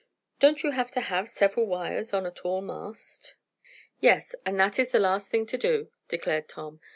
"Don't 0.39 0.63
you 0.63 0.71
have 0.71 0.89
to 0.93 0.99
have 0.99 1.29
several 1.29 1.67
wires 1.67 2.11
on 2.11 2.25
a 2.25 2.31
tall 2.31 2.61
mast?" 2.61 3.35
"Yes, 3.99 4.33
and 4.47 4.59
that 4.59 4.79
is 4.79 4.89
the 4.91 4.97
last 4.97 5.29
thing 5.29 5.45
to 5.45 5.59
do," 5.59 5.91
declared 6.07 6.49
Tom. 6.49 6.79